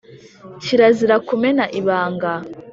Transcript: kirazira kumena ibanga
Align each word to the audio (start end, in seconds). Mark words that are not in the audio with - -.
kirazira 0.63 1.15
kumena 1.27 1.63
ibanga 1.79 2.31